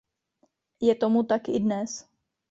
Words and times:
Je 0.85 0.93
tomu 1.01 1.21
tak 1.29 1.43
i 1.49 1.61
dnes. 1.65 1.91